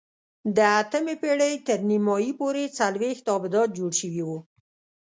[0.55, 4.39] د اتمې پېړۍ تر نیمايي پورې څلوېښت ابدات جوړ شوي وو.